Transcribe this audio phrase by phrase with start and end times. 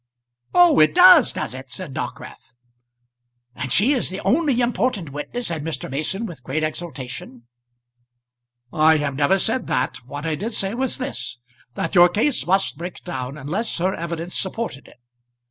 [0.55, 2.55] "Oh, it does; does it?" said Dockwrath.
[3.53, 5.91] "And she is the only important witness?" said Mr.
[5.91, 7.43] Mason with great exultation.
[8.73, 11.37] "I have never said that; what I did say was this
[11.75, 14.97] that your case must break down unless her evidence supported it.